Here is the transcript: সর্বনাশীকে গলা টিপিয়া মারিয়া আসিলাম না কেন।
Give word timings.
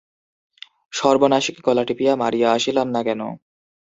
সর্বনাশীকে 0.93 1.61
গলা 1.67 1.83
টিপিয়া 1.87 2.13
মারিয়া 2.15 2.49
আসিলাম 2.51 2.87
না 2.95 3.01
কেন। 3.03 3.21